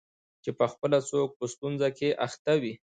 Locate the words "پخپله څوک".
0.59-1.29